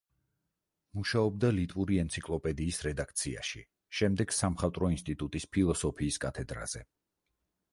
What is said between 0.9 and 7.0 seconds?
მუშაობდა ლიტვური ენციკლოპედიის რედაქციაში, შემდეგ სამხატვრო ინსტიტუტის ფილოსოფიის კათედრაზე.